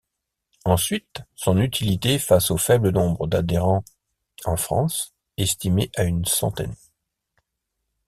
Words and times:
Ensuite 0.65 1.21
son 1.35 1.59
utilité 1.59 2.17
face 2.17 2.49
au 2.49 2.57
faible 2.57 2.89
nombre 2.89 3.27
d'adhérents 3.27 3.83
en 4.45 4.57
France 4.57 5.13
estimé 5.37 5.91
à 5.95 6.05
une 6.05 6.25
centaine. 6.25 6.73